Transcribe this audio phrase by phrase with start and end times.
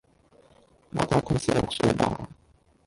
[0.95, 2.27] 我大約是六歲吧